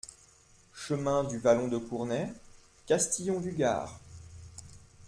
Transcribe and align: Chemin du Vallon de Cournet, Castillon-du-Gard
Chemin 0.73 1.25
du 1.25 1.37
Vallon 1.37 1.67
de 1.67 1.77
Cournet, 1.77 2.33
Castillon-du-Gard 2.87 3.99